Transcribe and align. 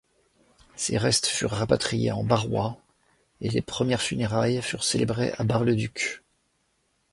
Ses 0.75 0.97
restes 0.97 1.27
furent 1.27 1.51
rapatriés 1.51 2.11
en 2.11 2.23
Barrois 2.23 2.81
et 3.39 3.49
des 3.49 3.61
premières 3.61 4.01
funérailles 4.01 4.59
furent 4.63 4.83
célébrées 4.83 5.31
à 5.37 5.43
Bar-le-Duc. 5.43 6.23